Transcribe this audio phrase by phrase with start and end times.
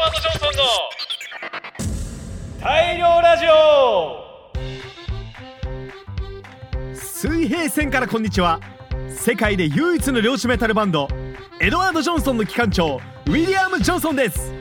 [0.00, 0.62] ワード・ジョンソンの
[2.58, 4.24] 大量ラジオ。
[6.94, 8.60] 水平線からこんにちは。
[9.10, 11.06] 世界で唯一の漁師メタルバンド
[11.60, 12.96] エドワード・ジョンソンの機関長
[13.26, 14.54] ウィリアム・ジョンソンです。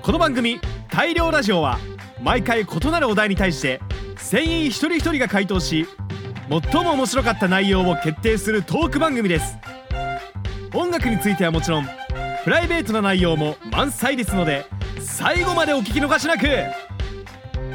[0.00, 0.58] この番組
[0.88, 1.78] 「大量ラジオ」は
[2.22, 3.82] 毎回異なるお題に対して
[4.16, 5.86] 船員一人一人が回答し
[6.72, 9.58] 最も面白かった内容を決定するトーク番組です。
[10.72, 11.88] 音楽についてはもちろん
[12.44, 14.66] プライベートな内容も満載ですので
[15.00, 16.46] 最後までお聞き逃しなく。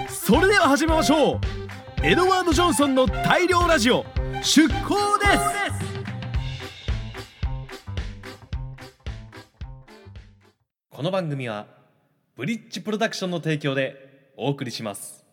[0.08, 1.40] それでは始めましょう。
[2.04, 4.06] エドワード・ジョンソンの大量ラジオ
[4.44, 5.90] 出航です。
[10.92, 11.66] この番組は
[12.36, 15.26] ブリッジプロダクションの提供でお送りします。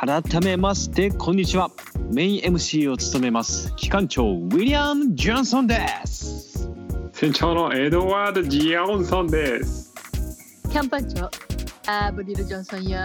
[0.00, 1.70] 改めましてこんにちは。
[2.12, 6.68] メイン MC を務めます機関長ウィリアム・ジョンソンです
[7.22, 9.94] 船長のエドワード・ジオンソンです。
[10.72, 11.30] キャンパン長
[11.86, 12.98] アブリル・ジョンソンよ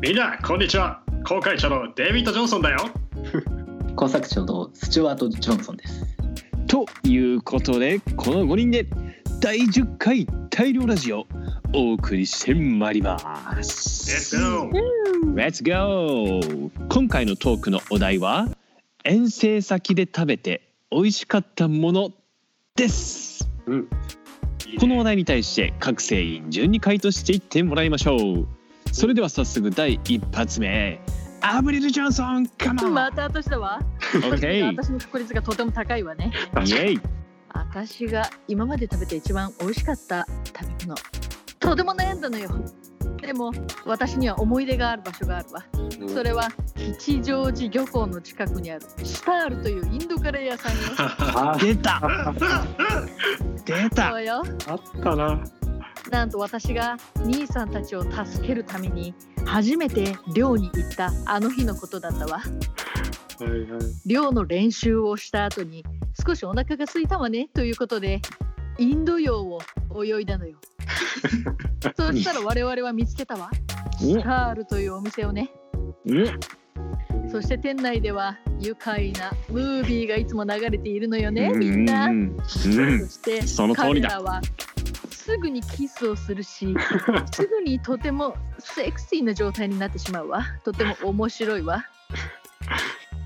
[0.00, 1.00] みんな、こんにちは。
[1.24, 2.78] 航海長のデイビッド・ジョンソンだよ。
[3.94, 6.04] 工作長のスチュワート・ジョンソンです。
[6.66, 8.88] ということでこの5人で
[9.40, 11.28] 第10回大量ラジオ
[11.74, 13.18] お送りしてまいりま
[13.62, 14.34] す。
[14.34, 14.70] Let's go!
[15.34, 16.70] Let's go!
[16.88, 18.48] 今回のトークのお題は
[19.04, 22.10] 遠征先で食べて美味しかったもの
[22.76, 23.48] です。
[23.66, 23.88] うん。
[24.78, 28.46] このお題に対して各船員順に回答していってもらいましょう。
[28.92, 31.00] それでは早速第一発目
[31.40, 33.80] アブリル・ジョンソンカモンまた私だわ
[34.14, 37.00] オッケー私の確率がとても高いわねイェイ
[37.48, 41.21] 私が今まで食べて一番美味しかった食べ物
[41.62, 42.50] とても悩んだのよ。
[43.20, 43.52] でも
[43.86, 45.64] 私には思い出がある場所があるわ。
[46.12, 46.48] それは
[46.98, 50.78] 吉祥寺漁港の近くにあるシタールというインドカレー屋さんよ。
[50.98, 52.02] あ 出た。
[53.64, 54.10] 出た。
[54.10, 54.42] そうよ。
[54.66, 55.40] あったな。
[56.10, 59.14] なんと私が兄さんたちを助けるために
[59.46, 62.38] 初めて漁に行ったあの日のことだったわ。
[62.38, 62.44] は
[63.46, 63.80] いはい。
[64.04, 65.84] 漁の練習をした後に
[66.26, 68.20] 少しお腹が空いたわねということで
[68.78, 69.60] インド洋を
[70.04, 70.58] 泳いだのよ
[71.96, 73.50] そしたら我々は見つけたわ。
[73.98, 75.50] シタールというお店をね。
[77.30, 82.10] そして店内では愉快なムービーがいつも流れているのよねみんな。
[82.46, 84.10] そしてその通りだ。
[84.10, 84.40] 彼らは
[85.10, 86.74] すぐにキスをするし
[87.32, 90.44] すぐにとてもセクシーな状態になってしまうわ。
[90.64, 91.86] とても面白いわ。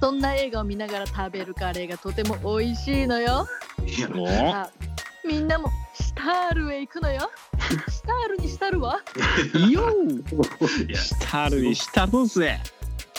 [0.01, 3.49] そんな映画を見ながら食べるカレーがとても美味しいのよ。
[5.27, 7.31] みんなもシタールへ行くのよ
[7.89, 9.01] シタールにしたるわ。
[9.71, 9.93] よ
[10.95, 12.61] したるにしたるぜ。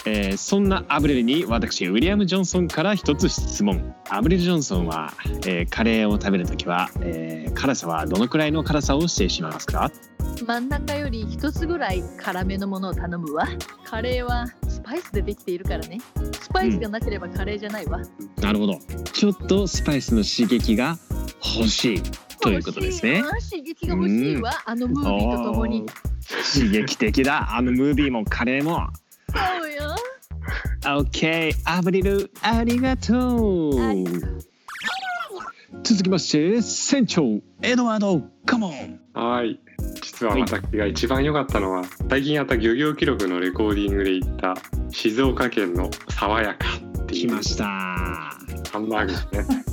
[0.06, 3.94] えーそんなアブレルに私ウィリアム・ジョンソンから一つ質問。
[4.10, 5.14] アブレル・ジョンソンは、
[5.46, 9.92] えーカレーを食べるときは、えー辛さはどのくらいの辛さを指定しますか？
[10.46, 13.48] 真ん中より一つぐらい辛めのものを頼むわ。
[13.84, 16.00] カレーはスパイスでできているからね。
[16.40, 18.00] スパイスがなければカレーじゃないわ、
[18.40, 18.80] なるほど。
[19.12, 20.98] ちょっとスパイスの刺激が
[21.58, 22.02] 欲しい
[22.48, 25.86] ということですね刺激が欲しいわ、あのムービーとともに
[26.54, 27.56] 刺激的だ。
[27.56, 28.88] あのムービーもカレーも。
[29.34, 29.96] そうよ。
[30.84, 33.80] OK アブリルありがとう。
[33.80, 34.04] はい
[35.84, 37.24] 続きまして船長
[37.62, 38.22] エドワード。
[38.46, 39.60] カモンはい。
[40.02, 44.56] 実は私が一番良かったのは、最近やった漁業記録のレコーディングで行った
[44.90, 46.68] 静岡県の爽やか
[47.04, 47.30] っていう。
[47.30, 47.66] 来ました。
[47.66, 49.64] ハンバーグですね。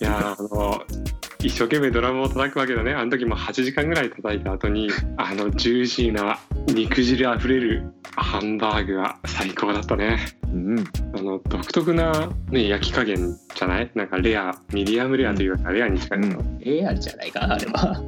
[0.00, 0.82] いやーあの
[1.42, 2.92] 一生懸命ドラムを叩くわけだね。
[2.94, 6.38] あの時も8時間ぐらい叩いた後に あのジューシーな
[6.68, 7.84] 肉汁あふれる
[8.16, 10.18] ハンバーグが最高だったね。
[10.52, 10.84] うん
[11.16, 13.90] あの独特な、ね、焼き加減じゃない？
[13.94, 18.00] なんかレアミディアムレアというかレアに近いの、エアじゃないかな、あれは。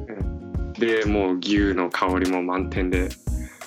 [0.79, 3.09] でもう牛の香りも満点で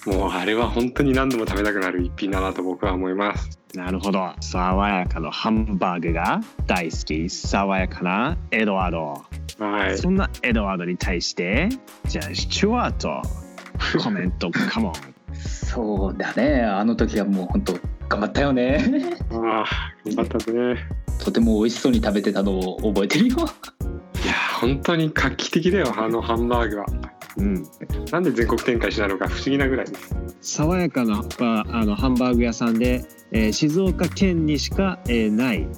[0.07, 3.59] もうあれは本当に何度も食べたくなる一品だなと僕は思います。
[3.75, 4.33] なるほど。
[4.41, 7.29] 爽やかのハンバーグが大好き。
[7.29, 9.25] 爽やかなエドワード
[9.59, 9.99] はい。
[9.99, 11.69] そんなエドワードに対して
[12.07, 13.23] じゃあスチュワート
[14.03, 14.93] コメントカモン
[15.35, 16.63] そうだね。
[16.63, 17.73] あの時はもう本当
[18.09, 19.17] 頑張ったよね。
[19.33, 19.65] ああ
[20.07, 20.77] 頑張ったね。
[21.23, 23.37] とても美味しそうに食べてたのを覚えてるよ。
[23.37, 23.41] い
[24.27, 26.87] や本当に画期的だよあのハンバーグは。
[27.37, 27.63] うん。
[28.11, 30.15] なんで全国展開しないのか不思議なぐらいです。
[30.41, 35.69] 爽やかなバあのハンバーグ屋さんで、えー静岡県にしか、えーない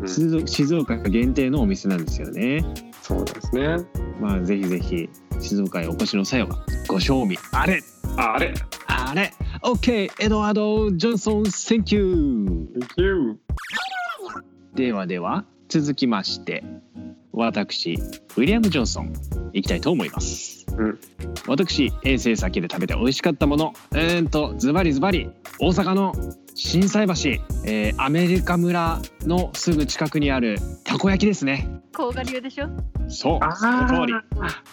[0.00, 0.46] うん。
[0.46, 2.64] 静岡限定のお店なんですよね
[3.06, 3.76] そうですね。
[4.20, 5.08] まあぜひぜひ
[5.40, 6.58] 静岡へお越しの際は
[6.88, 7.80] ご賞味あれ。
[8.16, 8.52] ああれ。
[8.88, 9.32] あれ。
[9.62, 13.38] OK エドワード・ジョンソン Thank you Thank you
[14.74, 16.64] ではでは続きまして
[17.30, 19.12] 私ウィリアム・ジョンソン
[19.52, 20.98] いきたいと思います、うん。
[21.46, 25.30] 私遠征先で食べて美味しかったものうーんとズバリズバリ
[25.60, 26.12] 大阪の
[26.58, 27.12] 心斎橋、
[27.66, 31.68] えーアメリカ村のすぐ近くにあるたこ焼きですね。
[31.94, 32.70] 甲賀流でしょ？
[33.08, 34.14] そうその通り。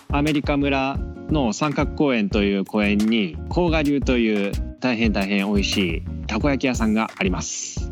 [0.09, 0.97] アメリカ村
[1.30, 7.91] の三角公園という公園に甲賀流という大変大変美味しいたこ焼き屋さんがあります。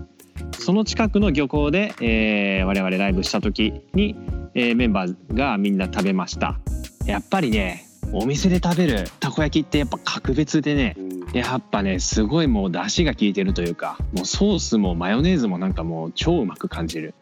[0.57, 4.15] その近くの漁港で、えー我々ライブした時に、
[4.53, 6.61] えーメンバーがみんな食べました。
[7.05, 17.13] やっぱりねお店で食べるたこ焼きってやっぱ格別でねうんやっぱねすごいもう出汁が効いてるというかもうソースもマヨネーズもなんかもう超うまく感じる、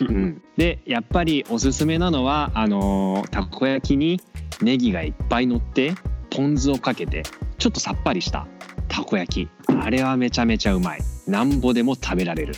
[0.00, 4.20] うん、でやっぱりおすすめなのはあのーたこ焼きに
[4.60, 5.94] ネギがいっぱい乗って
[6.30, 7.22] ポン酢をかけて
[7.58, 8.46] ちょっとさっぱりした
[8.88, 9.48] たこ焼き。
[9.80, 11.00] あれはめちゃめちゃうまい。
[11.26, 12.54] なんぼでも食べられる。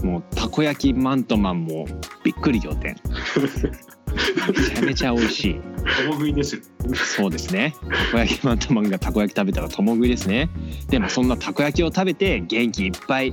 [0.00, 0.08] うん。
[0.08, 1.86] もうたこ焼きマントマンも
[2.22, 2.96] びっくり仰天
[4.56, 5.54] めちゃめちゃ美味しい
[6.04, 6.62] 共食いですよ。
[6.94, 7.74] そうですね。
[7.88, 10.48] たこ焼きマントマンがたこ焼き食べたら共食いですね。
[10.88, 13.32] でもそんなたこ焼きを食べて元気いっぱい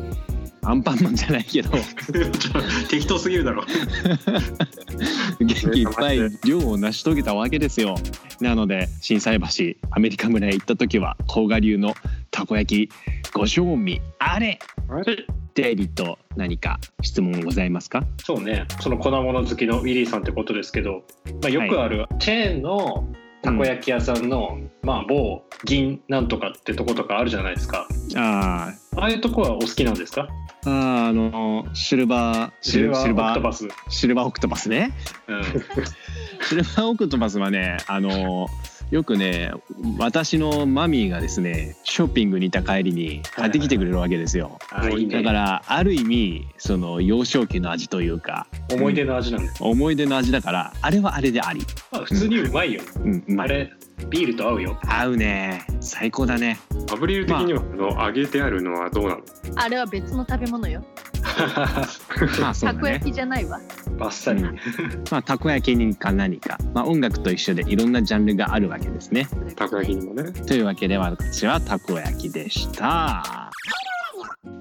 [0.64, 1.70] アンパンマンじゃないけど
[2.90, 3.64] 適当すぎるだろ。
[5.40, 7.96] 元気いっぱい量を成し遂げたわけですよ。
[8.42, 9.46] なので心斎橋
[9.92, 11.94] アメリカ村へ行った時は甲賀流の
[12.32, 12.94] たこ焼き
[13.34, 14.60] ご賞味あれ
[14.90, 15.26] あれ？
[15.56, 18.04] デイビッド何か質問ございますか？
[18.24, 18.66] そうね。
[18.82, 23.08] その粉物好きのウィリーさんってことですけど、まあ、よくあるチェーンの
[23.42, 27.88] たこ焼き屋さんの、まあ某銀なんとかってとことかあるじゃないですか。
[28.18, 30.28] あーああいうとこはお好きなんですか？
[30.66, 33.68] あーあのシルバーシルバーオクトーパス。
[33.90, 34.92] シルバーオクトパスね
[35.28, 35.44] うん。
[36.44, 38.48] シルバーオクトパスはねあの
[38.92, 39.52] よくね
[39.98, 45.18] 私のマミーがですねショッピングに行った帰りに買ってきてくれるわけですよ、あいいね。
[45.18, 49.64] だからある意味その幼少期の味というか思い出の味なんです。
[49.64, 51.62] 思い出の味だからあれはあれであり、
[51.92, 52.82] まあ普通にうまいよ。
[53.04, 53.74] うん、うまいあれ
[54.10, 54.80] ビールと合うよ。
[54.86, 55.66] 合うね。
[55.80, 56.60] 最高だね。
[56.92, 59.22] アブリル的には、あの揚げてあるのはどうなの？
[59.56, 60.84] あれは別の食べ物よ。
[62.42, 62.80] まあそうだね。
[62.80, 63.60] たこ焼きじゃないわ。
[63.98, 64.44] バッサリ。
[64.44, 64.56] うん
[65.12, 69.28] まあたこ焼きにか何か、まあ、音楽と一緒でいろんなジャンルがあるわけですね。
[69.56, 70.32] たこ焼きにもね。
[70.32, 73.52] というわけで私はたこ焼きでした。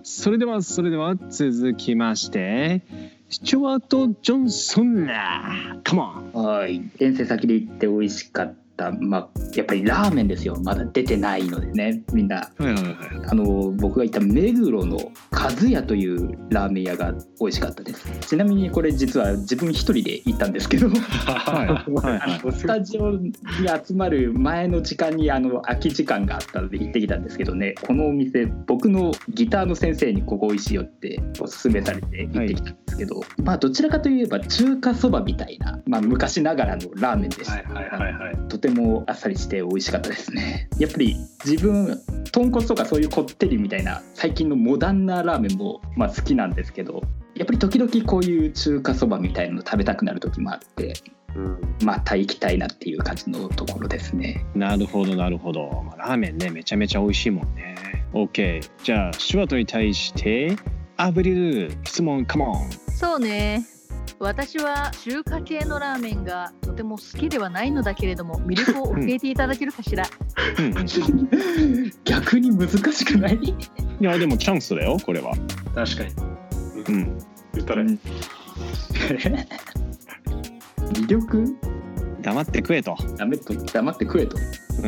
[0.03, 2.83] それではそれでは続きまして
[3.29, 5.07] スチュワート・ジョンソン。
[5.07, 6.83] なカモンはい。
[6.99, 8.64] 遠征先で行って美味しかった
[9.01, 10.57] まあやっぱりラーメンですよ。
[10.63, 12.03] まだ出てないのでね。
[12.13, 12.37] みんな。
[12.37, 12.95] はいはいはい
[13.27, 14.99] あの僕が行った目黒の
[15.31, 18.07] 和也というラーメン屋が美味しかったです。
[18.21, 20.89] ちなみにこれ実は自分一人で行ったんですけど。
[20.89, 22.41] はいはいはい。
[22.53, 23.33] スタジオに
[23.87, 27.75] 集まる前の時間にあの空き時間があったので行ってきたんですけどね。
[27.87, 38.49] このお店僕のギターの先生にここ美味しいよっておすすめされて行ってきたんですけど、まあどちらかといえば中華そばみたいな、まあ、昔ながらのラーメンでした、はいはいはいはい。
[38.49, 40.69] とてもあっさりして美味しかったですね。
[40.79, 42.01] やっぱり自分
[42.33, 47.03] 豚骨とかそういうこってりみたいな最近のモダンなラーメンも、まあ、好きなんですけど
[47.35, 50.95] やっぱり時々こういう中華そばみたいなの食べたくなる時もあって
[51.37, 51.77] うん。
[51.85, 54.47] また行きたいなっていう感じのところですね。
[54.55, 57.77] なるほどなるほど、まあ、ラーメンねめちゃめちゃ美味しいもんね。
[58.15, 60.57] OK じゃあシュワートに対して
[60.97, 63.74] アブリル質問カモンそうね。
[64.21, 70.05] 私は中華系のラーメンがとても好きではないのだけれども魅力を教えていただけるかしら？
[72.05, 73.55] 逆に難しくないい
[74.01, 75.33] やでもチャンスだよこれは
[75.75, 76.13] 確かに。
[76.89, 77.19] うん。
[77.55, 77.99] 言ったらうん。
[80.93, 81.45] 魅力
[82.23, 84.37] 黙って食えとダメと黙って食えと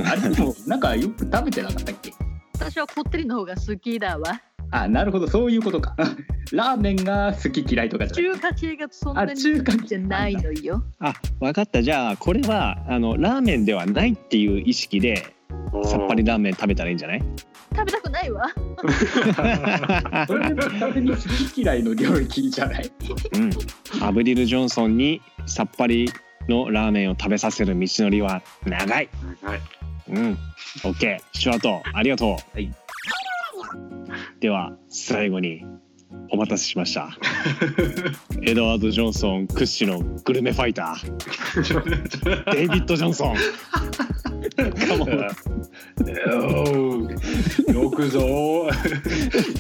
[0.09, 0.81] あれでもなん。
[0.81, 2.13] かよく食べてなかったっけ
[2.55, 4.41] 私はこってりの方が好きだわ。
[4.71, 5.95] あなるほどそういうことか
[6.53, 10.83] ラーメンが好き嫌いとかじゃなくて中華系がそんなにあ中華じゃないのよ。
[11.01, 11.83] あ分かった。
[11.83, 15.35] じゃあこれはあのラーメンではないっていう意識で
[15.85, 17.23] さっぱりラーメン食べたらいいんじゃない？
[17.75, 18.47] 食べたくないわ。
[20.27, 21.17] それでも完全に好
[21.53, 22.91] き嫌いの領域じゃない？
[23.35, 23.51] うん。
[24.03, 26.11] アブリル・ジョンソンにさっぱり
[26.49, 29.09] のラーメンを食べさせる道のりは長い。
[29.43, 29.61] はい。
[30.09, 30.39] うん。
[30.85, 32.73] OK シュワートありがとう、はい。
[34.41, 35.65] では最後に
[36.31, 37.17] お待たせしました。
[38.43, 42.51] エドワード・ジョンソン屈指のグルメファイター。
[42.53, 43.37] デイビッド・ジョンソン。
[47.75, 48.69] よくぞ。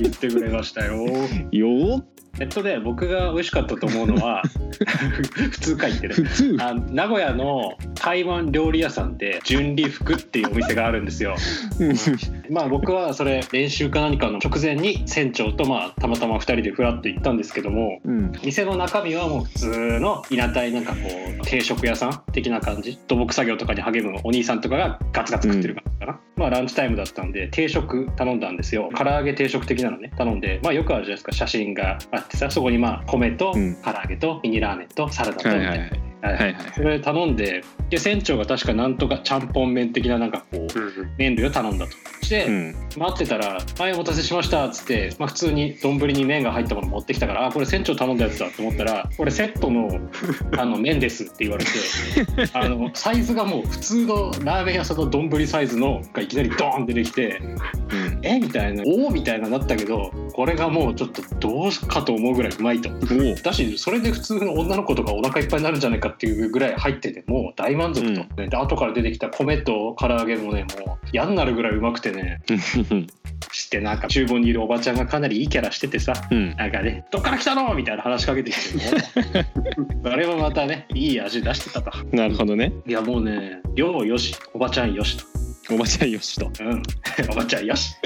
[0.00, 1.04] 言ってくれましたよ。
[1.04, 2.02] よー
[2.38, 4.42] えっとね僕が美味しかったと思うのは
[5.50, 6.56] 普通か言ってね普通。
[6.60, 11.36] あ名古屋の台湾料理屋さんで純利福っていうお店があるんですよ。
[12.50, 18.32] まあ僕はそれ練習か何かの直前に船長とまあたまたま2人でフラッと行ったんですけどもうん。
[18.44, 20.98] 店の中身はもう普通の稲体なんかこ
[21.42, 22.98] う定食屋さん的な感じ。
[23.08, 28.90] 土木作業とかに励むお兄さんとかがガツガツ食ってる感じかな、まあランチタイムだったんで定食頼んだんですよ。
[28.94, 30.60] 唐揚げ定食的なのね頼んで。
[30.62, 31.32] まあよくあるじゃないですか。
[31.32, 33.76] 写真があってさそこにまあ米とうん。
[33.76, 35.90] 唐揚げとミニラーメンとサラダとみたいな、
[36.32, 36.36] はい。
[36.36, 41.14] はいそれ頼んでで船長が確かなんとかちゃんぽん麺的ななんかこううんうん。
[41.18, 41.92] 麺類を頼んだと。
[42.22, 42.74] して、うん。
[42.96, 50.00] 待ってたら「はいお待たせしました」っつって、まあ、普通に丼に麺が入ったもの持ってきたから「あこれ船長頼んだやつだ」と思ったら「これセットの
[50.58, 51.70] あの麺です」って言われて
[52.52, 57.40] あのサイズがもう普通のラーメン屋さんの丼サイズのがいきなりドーン出てきて
[57.90, 62.90] うん「えみたいな「おお」みたいななったけどこれがもうちょっとどうかと思うぐらいうまいと。
[63.42, 68.48] だしそれで普通の女の子とかお腹いっぱいになるんじゃないかっていうぐらい入っててもう大満足と、ね。
[68.48, 72.40] で後から出てきた米と唐揚げもねもう嫌になるぐらいうまくてね。
[73.52, 76.56] してなんか厨房にいるおばちゃんがかなりいいキャラしててさうん。
[76.56, 78.82] なんかね「どっから来たの?」みたいな話しかけてきても
[80.04, 81.90] それもまたねいい味出してたと。
[82.12, 82.72] なるほどね。
[82.86, 85.24] いやもうね量よしおばちゃんよしと。
[85.68, 86.50] おばちゃんよしと。
[86.60, 86.82] うん。
[87.30, 87.96] おばちゃんよし。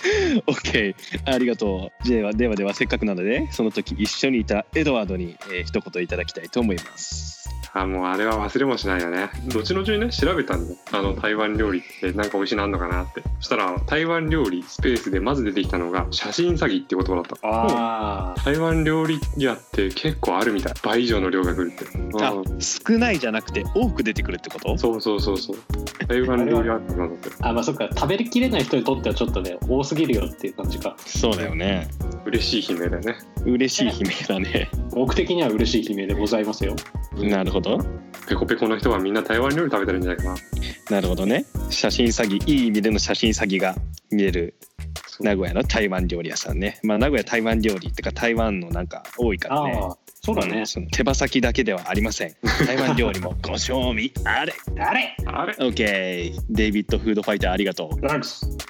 [0.46, 0.94] OK
[1.26, 2.08] ありがとう。
[2.08, 7.39] ではではではせっかくなのでその時一緒にいたエドワードに、えー一言いただきたいと思います
[7.72, 9.30] あもうあれは忘れもしないよね。
[9.54, 10.78] 後々にね調べたんだよ。
[10.92, 13.22] あの台湾料理ってなんか美味しいのあんのかなって。
[13.38, 17.36] そしたら台湾料理スペースでまず出てきたのが写真詐欺って言葉だった。
[17.46, 20.74] ああ台湾料理屋って結構あるみたい。
[20.82, 21.86] 倍以上の量が来るって。
[22.24, 22.60] あうん。
[22.60, 24.76] 少ないじゃなくて多く出てくるってこと？
[24.76, 25.56] そうそうそうそう。
[26.08, 27.30] 台湾料理屋ってなんだって。
[27.40, 27.88] あまあそっか。
[27.94, 30.96] 食べきれない人にとってはちょっとね多すぎるよっていう感じか。
[31.06, 31.88] そうだよね
[32.26, 33.18] 嬉しい悲鳴だよね。
[33.44, 34.70] 嬉しい悲鳴だね。
[34.92, 36.76] 僕的には嬉しい悲鳴でございますよ。
[37.16, 37.78] なるほど。
[38.28, 40.36] ペコペコの人はみんな台湾料理食べてるんじゃないかな。
[40.90, 41.44] なるほどね。
[41.70, 43.74] 写真詐欺いい意味での写真詐欺が
[44.10, 44.54] 見える
[45.20, 46.78] 名古屋の台湾料理屋さんね。
[46.82, 49.78] まあ名古屋台湾料理ってか台湾のなんか多いからね。
[49.80, 50.62] ああそうだね。
[50.62, 52.34] んその手羽先だけではありません。
[52.66, 55.54] 台湾料理もご賞味あれ誰あれ。
[55.54, 58.00] OK デイビッドフードファイターありがとう。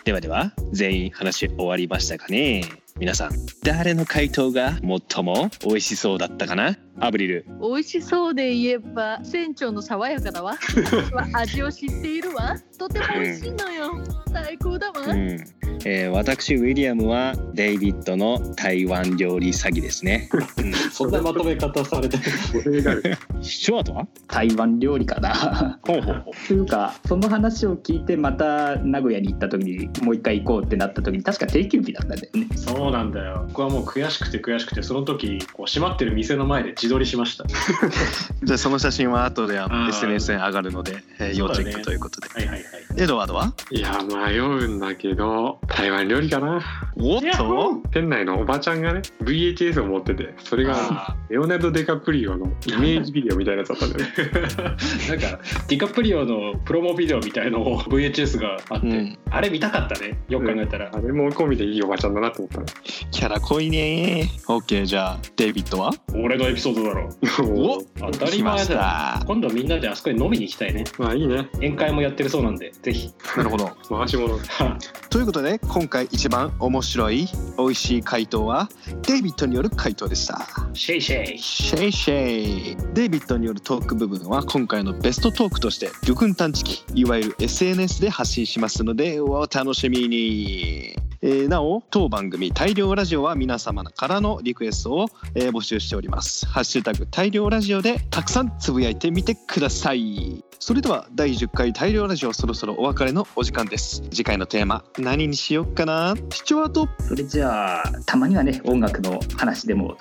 [0.04, 2.64] ではでは全員話終わりましたかね
[3.00, 3.30] 皆さん
[3.64, 4.74] 誰の回答が
[5.08, 6.76] 最も美味しそうだったかな？
[7.00, 7.46] アブリル。
[7.60, 10.56] 美味しそうで言えば船長の爽やかだわ。
[11.32, 12.56] 味を知っているわ。
[12.78, 13.92] とても美味しいのよ。
[14.32, 15.36] 最高だわ、うん。
[15.84, 20.28] えー私ウィリアムはデイビッドの台湾料理詐欺ですね、
[20.58, 20.72] うん。
[20.92, 24.06] そんなまとめ方されてショートは？
[24.28, 25.78] 台湾料理かな。
[25.82, 32.48] ほうほうほというかその話を聞いてまた名古屋に行った時にもう一回行こうってなった時に確か定休日だったんだよね。
[32.56, 33.46] そうなんだよ。
[33.48, 37.44] 僕はもう悔しくて悔しくてその時こう閉まってる店の前で自撮りしました。
[38.42, 42.64] じゃあその写真は後で SNS に上がるので、えー要チェックということで、はいはいはい。
[42.98, 43.54] エドワードは？
[43.70, 46.60] いや迷うんだけど台湾料理かな。
[46.98, 47.80] おっと？
[47.92, 54.04] 店内のおばちゃんがね VHS を持っててそれがあレオナルド・デカプリオのイメージビデオみたいなやつだったんだよ。
[54.04, 59.18] ね ーなんかディカプリオのプロモビデオみたいのを VHS があって、うん。
[59.30, 60.18] あれ見たかったね。
[60.28, 62.66] よく考えたら、あれも込みでいいおばちゃんだなと思ったね
[63.12, 65.92] キャラ濃いね OK じゃあデイビッドは？
[66.14, 67.08] 俺のエピソードだろ。
[67.42, 70.84] お当たり来まし前だ今度みんなであそこに飲みに行きたいね。
[70.98, 71.48] まあいいね。
[71.54, 73.12] 宴会もやってるそうなんでぜひ。
[73.36, 73.70] なるほど。
[73.88, 74.38] 回し物。
[75.10, 78.68] ということで今回一番面白い美味しい回答は
[79.02, 80.46] デイビッドによる回答でした。
[80.72, 81.14] 谢谢。
[81.14, 82.76] 谢谢。
[82.94, 96.46] デイビッドによるトーク部分は今回のベストトークとして魚群探知機いわゆる SNS で発信しますのでお楽しみに、えーなお当番組大漁ラジオは皆様からのリクエストを、えー募集しております。
[96.46, 100.42] ハッシュタグ大漁ラジオでたくさんつぶやいてみてください。
[100.58, 104.02] それでは第10回大漁ラジオそろそろお別れのお時間です。
[104.10, 106.14] 次回のテーマ何にしよっかな？
[106.30, 106.88] 視聴アート。
[107.00, 109.98] それじゃあたまにはね音楽の話でも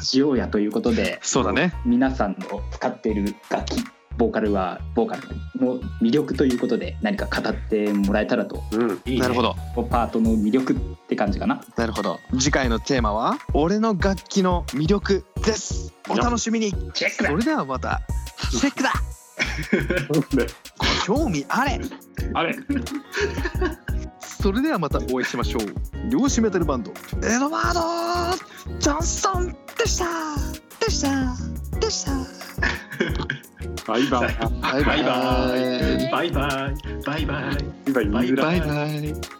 [0.00, 1.74] しようやということで そうだね。
[1.84, 3.84] 皆さんの使っている楽器
[4.18, 5.22] ボーカルはボーカル
[5.64, 8.62] の魅力ということで何か語ってもらえたらと。
[8.72, 9.00] うん。
[9.06, 9.54] いいねなるほど。
[9.88, 10.76] パートの魅力っ
[11.08, 11.62] て感じかな。
[11.76, 12.18] なるほど。
[12.32, 15.94] 次回のテーマは俺の楽器の魅力です。
[16.08, 16.72] お楽しみに。
[16.92, 17.30] チェックだ。
[17.30, 18.02] それではまた
[18.50, 18.92] チェックだ。
[20.78, 21.80] ご 興味あれ。
[22.34, 22.56] あれ。
[24.20, 26.10] それではまたお会いしましょう。
[26.10, 26.92] 漁師メタルバンド
[27.24, 27.74] エドワー
[28.68, 30.06] ド・ジョンソンでした。
[30.84, 31.36] でした。
[31.78, 32.12] でした
[33.88, 34.36] バイバイ。
[34.60, 36.10] バイバイ。
[36.12, 37.02] バイバイ。
[37.06, 37.92] バイバイ。
[37.92, 38.32] バイバイ。
[38.32, 39.38] バイバイ。